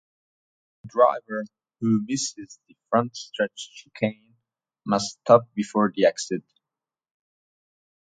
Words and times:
A 0.83 0.87
driver 0.87 1.45
who 1.79 2.01
misses 2.07 2.57
the 2.67 2.75
frontstretch 2.91 3.51
chicane 3.55 4.33
must 4.83 5.19
stop 5.21 5.43
before 5.53 5.93
the 5.95 6.07
exit. 6.07 6.41